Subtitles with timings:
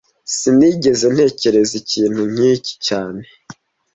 [0.37, 3.21] Sinigeze ntekereza ikintu nk'iki cyane